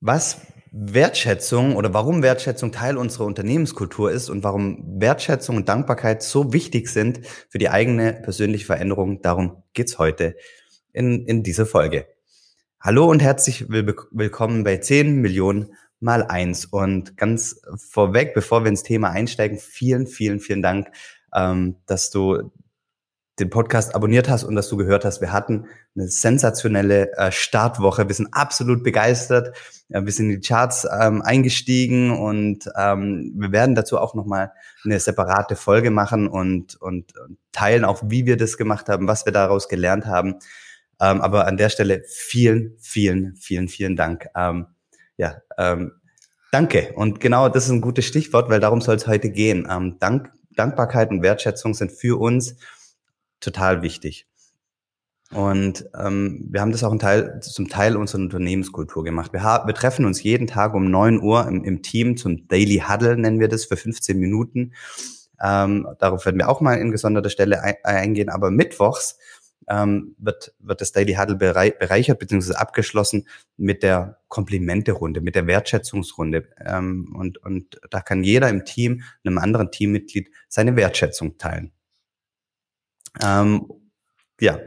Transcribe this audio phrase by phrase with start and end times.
[0.00, 0.40] was
[0.72, 6.88] Wertschätzung oder warum Wertschätzung Teil unserer Unternehmenskultur ist und warum Wertschätzung und Dankbarkeit so wichtig
[6.88, 9.20] sind für die eigene persönliche Veränderung.
[9.20, 10.36] Darum geht's heute
[10.92, 12.06] in, in dieser Folge.
[12.80, 16.64] Hallo und herzlich willkommen bei 10 Millionen mal eins.
[16.64, 20.88] Und ganz vorweg, bevor wir ins Thema einsteigen, vielen, vielen, vielen Dank,
[21.34, 22.50] ähm, dass du
[23.40, 25.20] den Podcast abonniert hast und dass du gehört hast.
[25.20, 25.66] Wir hatten
[25.96, 28.06] eine sensationelle äh, Startwoche.
[28.06, 29.56] Wir sind absolut begeistert.
[29.88, 34.52] Ja, wir sind in die Charts ähm, eingestiegen und ähm, wir werden dazu auch nochmal
[34.84, 39.24] eine separate Folge machen und, und, und teilen auch, wie wir das gemacht haben, was
[39.24, 40.36] wir daraus gelernt haben.
[41.00, 44.28] Ähm, aber an der Stelle vielen, vielen, vielen, vielen Dank.
[44.36, 44.66] Ähm,
[45.16, 45.92] ja, ähm,
[46.52, 46.92] danke.
[46.94, 49.66] Und genau das ist ein gutes Stichwort, weil darum soll es heute gehen.
[49.70, 52.56] Ähm, Dank, Dankbarkeit und Wertschätzung sind für uns
[53.40, 54.26] total wichtig.
[55.32, 59.32] Und ähm, wir haben das auch ein Teil, zum Teil unserer Unternehmenskultur gemacht.
[59.32, 63.16] Wir, wir treffen uns jeden Tag um neun Uhr im, im Team zum Daily Huddle,
[63.16, 64.72] nennen wir das, für 15 Minuten.
[65.40, 68.28] Ähm, darauf werden wir auch mal in gesonderter Stelle ein, eingehen.
[68.28, 69.18] Aber mittwochs
[69.68, 72.54] ähm, wird, wird das Daily Huddle bereichert bzw.
[72.54, 76.48] abgeschlossen mit der Komplimente-Runde, mit der Wertschätzungsrunde.
[76.66, 81.70] Ähm, und, und da kann jeder im Team, einem anderen Teammitglied, seine Wertschätzung teilen.
[83.20, 83.66] Ähm,
[84.40, 84.58] ja.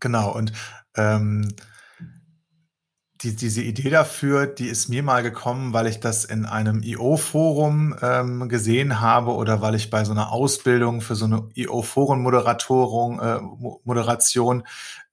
[0.00, 0.52] Genau, und
[0.96, 1.54] ähm,
[3.24, 7.96] die, diese Idee dafür, die ist mir mal gekommen, weil ich das in einem IO-Forum
[8.02, 13.40] ähm, gesehen habe oder weil ich bei so einer Ausbildung für so eine IO-Foren-Moderation äh,
[13.84, 14.64] Moderation,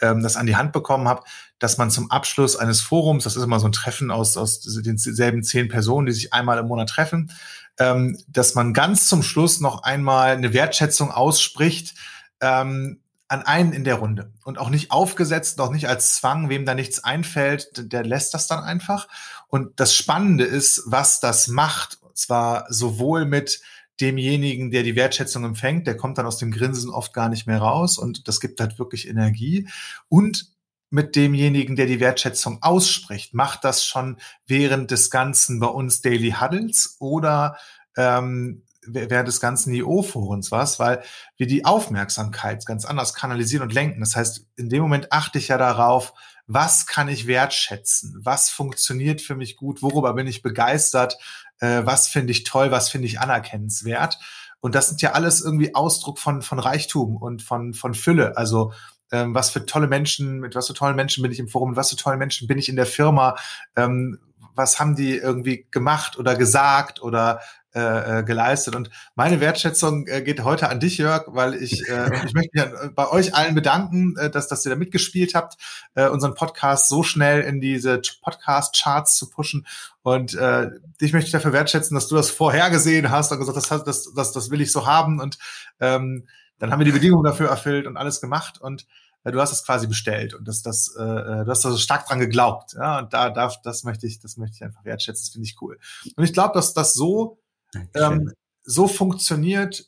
[0.00, 1.22] ähm, das an die Hand bekommen habe,
[1.60, 5.44] dass man zum Abschluss eines Forums, das ist immer so ein Treffen aus, aus denselben
[5.44, 7.30] zehn Personen, die sich einmal im Monat treffen,
[7.78, 11.94] ähm, dass man ganz zum Schluss noch einmal eine Wertschätzung ausspricht,
[12.40, 13.00] ähm,
[13.30, 14.32] an einen in der Runde.
[14.44, 18.48] Und auch nicht aufgesetzt, auch nicht als Zwang, wem da nichts einfällt, der lässt das
[18.48, 19.06] dann einfach.
[19.46, 23.60] Und das Spannende ist, was das macht, und zwar sowohl mit
[24.00, 27.58] demjenigen, der die Wertschätzung empfängt, der kommt dann aus dem Grinsen oft gar nicht mehr
[27.58, 29.68] raus und das gibt halt wirklich Energie.
[30.08, 30.50] Und
[30.90, 36.32] mit demjenigen, der die Wertschätzung ausspricht, macht das schon während des ganzen bei uns Daily
[36.32, 37.56] Huddles oder
[37.96, 41.02] ähm, während des ganzen IO-Forums was, weil
[41.36, 44.00] wir die Aufmerksamkeit ganz anders kanalisieren und lenken.
[44.00, 46.14] Das heißt, in dem Moment achte ich ja darauf,
[46.46, 51.16] was kann ich wertschätzen, was funktioniert für mich gut, worüber bin ich begeistert,
[51.60, 54.18] äh, was finde ich toll, was finde ich anerkennenswert.
[54.60, 58.36] Und das sind ja alles irgendwie Ausdruck von, von Reichtum und von, von Fülle.
[58.36, 58.72] Also
[59.12, 61.76] ähm, was für tolle Menschen, mit was für tollen Menschen bin ich im Forum, mit
[61.76, 63.36] was für tollen Menschen bin ich in der Firma,
[63.76, 64.18] ähm,
[64.54, 67.40] was haben die irgendwie gemacht oder gesagt oder
[67.74, 68.74] äh, äh, geleistet.
[68.74, 72.94] Und meine Wertschätzung äh, geht heute an dich, Jörg, weil ich, äh, ich möchte mich
[72.94, 75.56] bei euch allen bedanken, äh, dass, dass ihr da mitgespielt habt,
[75.94, 79.66] äh, unseren Podcast so schnell in diese Podcast-Charts zu pushen.
[80.02, 80.70] Und äh,
[81.00, 84.14] dich möchte ich dafür wertschätzen, dass du das vorhergesehen hast und gesagt hast, das, das,
[84.14, 85.20] das, das will ich so haben.
[85.20, 85.38] Und
[85.78, 86.26] ähm,
[86.58, 88.60] dann haben wir die Bedingungen dafür erfüllt und alles gemacht.
[88.60, 88.86] Und
[89.24, 91.78] äh, du hast es quasi bestellt und das, das, äh, äh, du hast da so
[91.78, 92.74] stark dran geglaubt.
[92.74, 95.24] Ja, und da darf, das möchte ich, das möchte ich einfach wertschätzen.
[95.24, 95.78] Das finde ich cool.
[96.16, 97.38] Und ich glaube, dass das so
[97.94, 98.32] ähm,
[98.62, 99.86] so funktioniert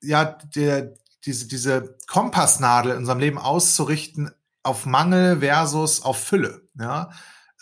[0.00, 0.94] ja der,
[1.24, 4.30] diese, diese Kompassnadel in unserem Leben auszurichten
[4.62, 6.62] auf Mangel versus auf Fülle.
[6.78, 7.10] Ja?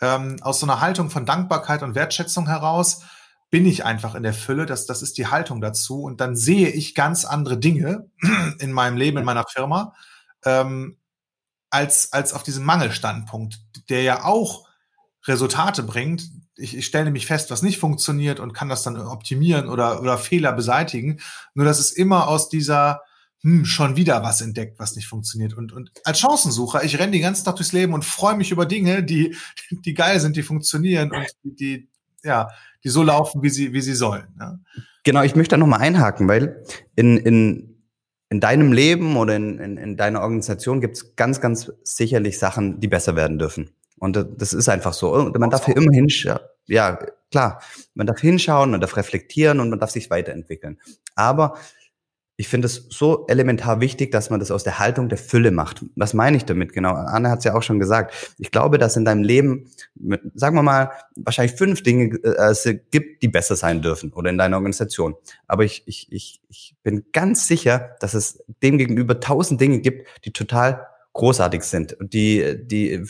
[0.00, 3.02] Ähm, aus so einer Haltung von Dankbarkeit und Wertschätzung heraus
[3.50, 6.02] bin ich einfach in der Fülle, das, das ist die Haltung dazu.
[6.02, 8.10] Und dann sehe ich ganz andere Dinge
[8.58, 9.94] in meinem Leben, in meiner Firma,
[10.44, 10.98] ähm,
[11.70, 14.66] als, als auf diesem Mangelstandpunkt, der ja auch
[15.26, 19.68] Resultate bringt, ich, ich stelle nämlich fest, was nicht funktioniert und kann das dann optimieren
[19.68, 21.20] oder, oder Fehler beseitigen.
[21.54, 23.02] Nur dass es immer aus dieser
[23.42, 25.54] hm, schon wieder was entdeckt, was nicht funktioniert.
[25.54, 28.66] Und, und als Chancensucher, ich renne die ganze Tag durchs Leben und freue mich über
[28.66, 29.36] Dinge, die,
[29.70, 31.88] die geil sind, die funktionieren und die, die
[32.26, 32.48] ja,
[32.84, 34.26] die so laufen, wie sie, wie sie sollen.
[34.38, 34.58] Ja.
[35.04, 36.64] Genau, ich möchte da nochmal einhaken, weil
[36.96, 37.82] in, in,
[38.28, 42.80] in deinem Leben oder in, in, in deiner Organisation gibt es ganz, ganz sicherlich Sachen,
[42.80, 43.70] die besser werden dürfen.
[43.98, 45.12] Und das ist einfach so.
[45.12, 46.40] Und man darf hier immer hinschauen.
[46.66, 46.98] Ja,
[47.30, 47.62] klar.
[47.94, 50.78] Man darf hinschauen, man darf reflektieren und man darf sich weiterentwickeln.
[51.14, 51.54] Aber
[52.38, 55.84] ich finde es so elementar wichtig, dass man das aus der Haltung der Fülle macht.
[55.96, 56.92] Was meine ich damit genau?
[56.92, 58.34] Anne hat es ja auch schon gesagt.
[58.38, 62.68] Ich glaube, dass in deinem Leben, mit, sagen wir mal, wahrscheinlich fünf Dinge äh, es
[62.90, 65.14] gibt, die besser sein dürfen oder in deiner Organisation.
[65.46, 70.32] Aber ich, ich, ich, ich bin ganz sicher, dass es demgegenüber tausend Dinge gibt, die
[70.32, 73.02] total großartig sind und die, die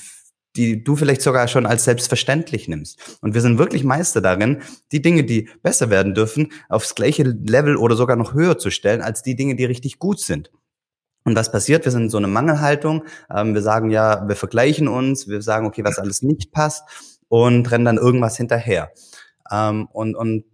[0.56, 3.18] die du vielleicht sogar schon als selbstverständlich nimmst.
[3.20, 4.62] Und wir sind wirklich Meister darin,
[4.92, 9.02] die Dinge, die besser werden dürfen, aufs gleiche Level oder sogar noch höher zu stellen,
[9.02, 10.50] als die Dinge, die richtig gut sind.
[11.24, 11.84] Und was passiert?
[11.84, 13.04] Wir sind in so einer Mangelhaltung.
[13.34, 16.84] Ähm, wir sagen ja, wir vergleichen uns, wir sagen, okay, was alles nicht passt
[17.28, 18.92] und rennen dann irgendwas hinterher.
[19.50, 20.44] Ähm, und, und,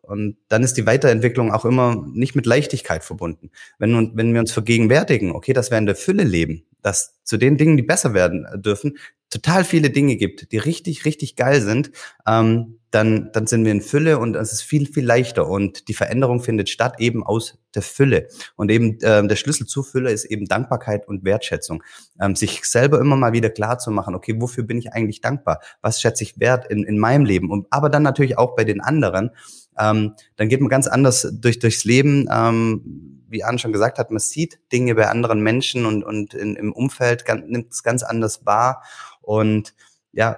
[0.00, 3.50] und dann ist die Weiterentwicklung auch immer nicht mit Leichtigkeit verbunden.
[3.78, 7.56] Wenn, wenn wir uns vergegenwärtigen, okay, dass wir in der Fülle leben, dass zu den
[7.56, 8.98] Dingen, die besser werden dürfen,
[9.32, 11.90] total viele Dinge gibt, die richtig, richtig geil sind,
[12.26, 15.48] ähm, dann, dann sind wir in Fülle und es ist viel, viel leichter.
[15.48, 18.28] Und die Veränderung findet statt eben aus der Fülle.
[18.54, 21.82] Und eben äh, der Schlüssel zur Fülle ist eben Dankbarkeit und Wertschätzung.
[22.20, 25.60] Ähm, sich selber immer mal wieder klar zu machen, okay, wofür bin ich eigentlich dankbar?
[25.80, 27.50] Was schätze ich wert in, in meinem Leben?
[27.50, 29.30] Und aber dann natürlich auch bei den anderen.
[29.78, 32.28] Ähm, dann geht man ganz anders durch, durchs Leben.
[32.30, 36.54] Ähm, wie Arne schon gesagt hat, man sieht Dinge bei anderen Menschen und, und in,
[36.54, 38.84] im Umfeld nimmt es ganz anders wahr.
[39.20, 39.74] Und
[40.12, 40.36] ja,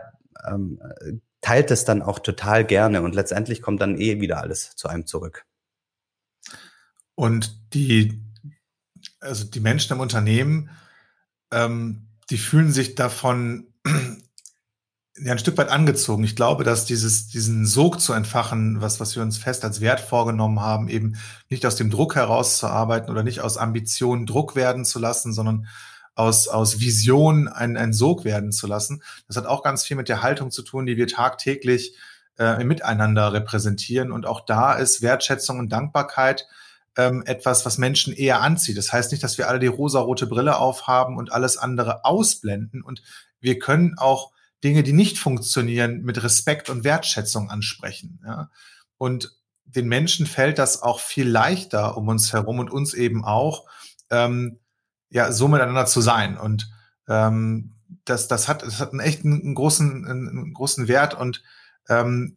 [0.49, 0.81] ähm,
[1.41, 5.06] teilt es dann auch total gerne und letztendlich kommt dann eh wieder alles zu einem
[5.06, 5.44] zurück.
[7.14, 8.23] Und die,
[9.20, 10.70] also die Menschen im Unternehmen,
[11.52, 13.75] ähm, die fühlen sich davon
[15.17, 16.25] ja, ein Stück weit angezogen.
[16.25, 20.01] Ich glaube, dass dieses, diesen Sog zu entfachen, was, was wir uns fest als Wert
[20.01, 21.17] vorgenommen haben, eben
[21.49, 25.69] nicht aus dem Druck herauszuarbeiten oder nicht aus Ambitionen Druck werden zu lassen, sondern
[26.17, 29.03] aus, aus Vision ein, ein Sog werden zu lassen.
[29.29, 31.97] Das hat auch ganz viel mit der Haltung zu tun, die wir tagtäglich
[32.39, 34.11] äh, Miteinander repräsentieren.
[34.11, 36.47] Und auch da ist Wertschätzung und Dankbarkeit
[36.97, 38.79] ähm, etwas, was Menschen eher anzieht.
[38.79, 42.83] Das heißt nicht, dass wir alle die rosarote Brille aufhaben und alles andere ausblenden.
[42.83, 43.03] Und
[43.41, 44.34] wir können auch
[44.65, 48.21] Dinge, die nicht funktionieren, mit Respekt und Wertschätzung ansprechen.
[48.25, 48.51] Ja?
[48.97, 53.67] Und den Menschen fällt das auch viel leichter um uns herum und uns eben auch,
[54.11, 54.59] ähm,
[55.11, 56.37] ja, so miteinander zu sein.
[56.37, 56.71] Und
[57.09, 57.75] ähm,
[58.05, 61.43] das, das hat, das hat einen echt einen großen, einen großen Wert und
[61.89, 62.37] ähm,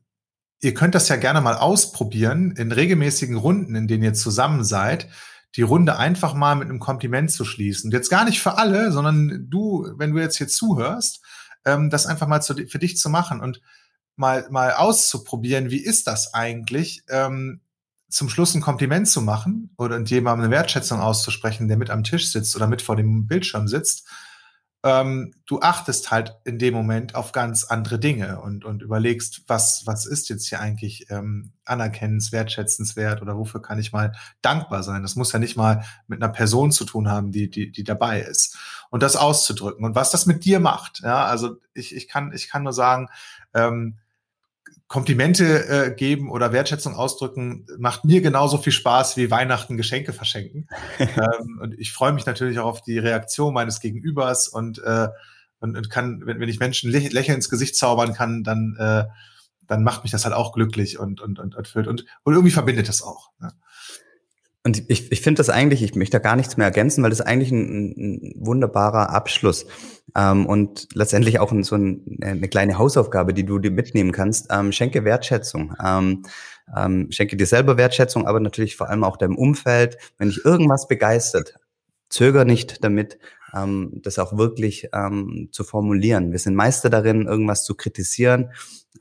[0.61, 5.07] ihr könnt das ja gerne mal ausprobieren in regelmäßigen Runden, in denen ihr zusammen seid,
[5.55, 7.87] die Runde einfach mal mit einem Kompliment zu schließen.
[7.87, 11.21] Und jetzt gar nicht für alle, sondern du, wenn du jetzt hier zuhörst,
[11.67, 13.61] ähm, das einfach mal zu, für dich zu machen und
[14.15, 17.61] mal, mal auszuprobieren, wie ist das eigentlich, ähm,
[18.09, 22.31] zum Schluss ein Kompliment zu machen oder jemandem eine Wertschätzung auszusprechen, der mit am Tisch
[22.31, 24.07] sitzt oder mit vor dem Bildschirm sitzt,
[24.83, 29.83] ähm, du achtest halt in dem Moment auf ganz andere Dinge und, und überlegst, was,
[29.85, 35.01] was ist jetzt hier eigentlich ähm, anerkennens, wertschätzenswert oder wofür kann ich mal dankbar sein.
[35.01, 38.21] Das muss ja nicht mal mit einer Person zu tun haben, die, die, die dabei
[38.21, 38.57] ist.
[38.89, 41.01] Und das auszudrücken und was das mit dir macht.
[41.01, 43.07] Ja, also ich, ich, kann, ich kann nur sagen,
[43.53, 43.97] ähm,
[44.87, 50.67] Komplimente äh, geben oder Wertschätzung ausdrücken macht mir genauso viel Spaß wie Weihnachten Geschenke verschenken.
[50.99, 55.09] ähm, und ich freue mich natürlich auch auf die Reaktion meines Gegenübers und, äh,
[55.59, 59.05] und, und kann, wenn, wenn ich Menschen lä Lächeln ins Gesicht zaubern kann, dann, äh,
[59.67, 62.87] dann macht mich das halt auch glücklich und, und, und erfüllt und, und irgendwie verbindet
[62.87, 63.31] das auch.
[63.39, 63.51] Ne?
[64.67, 67.21] Und ich, ich finde das eigentlich, ich möchte da gar nichts mehr ergänzen, weil das
[67.21, 69.65] eigentlich ein, ein wunderbarer Abschluss
[70.13, 74.47] ähm, und letztendlich auch so ein, eine kleine Hausaufgabe, die du dir mitnehmen kannst.
[74.51, 75.73] Ähm, schenke Wertschätzung.
[75.81, 76.23] Ähm,
[76.75, 79.97] ähm, schenke dir selber Wertschätzung, aber natürlich vor allem auch deinem Umfeld.
[80.17, 81.53] Wenn dich irgendwas begeistert,
[82.09, 83.19] zöger nicht damit,
[83.55, 86.31] ähm, das auch wirklich ähm, zu formulieren.
[86.31, 88.49] Wir sind Meister darin, irgendwas zu kritisieren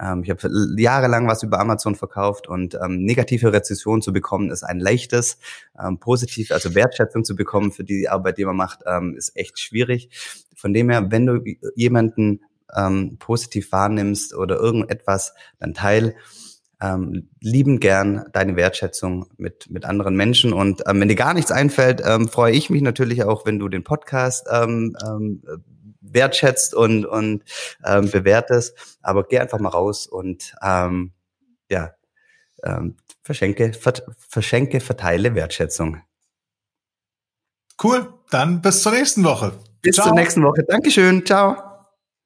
[0.01, 4.63] ähm, ich habe jahrelang was über Amazon verkauft und ähm, negative Rezession zu bekommen ist
[4.63, 5.39] ein leichtes.
[5.79, 9.59] Ähm, positiv, also Wertschätzung zu bekommen für die Arbeit, die man macht, ähm, ist echt
[9.59, 10.11] schwierig.
[10.55, 11.41] Von dem her, wenn du
[11.75, 12.41] jemanden
[12.75, 16.15] ähm, positiv wahrnimmst oder irgendetwas, dann teil
[16.81, 20.53] ähm, lieben gern deine Wertschätzung mit, mit anderen Menschen.
[20.53, 23.69] Und ähm, wenn dir gar nichts einfällt, ähm, freue ich mich natürlich auch, wenn du
[23.69, 25.43] den Podcast ähm, ähm,
[26.01, 27.45] wertschätzt und, und
[27.85, 28.99] ähm, bewertest.
[29.03, 31.13] Aber geh einfach mal raus und ähm,
[31.71, 31.93] ja,
[32.63, 33.95] ähm, verschenke, ver
[34.29, 36.03] verschenke, verteile Wertschätzung.
[37.83, 39.53] Cool, dann bis zur nächsten Woche.
[39.83, 40.09] Bis Ciao.
[40.09, 40.65] zur nächsten Woche.
[40.65, 41.25] Dankeschön.
[41.27, 41.66] Ciao.